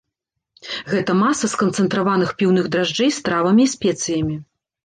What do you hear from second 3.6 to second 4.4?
і спецыямі.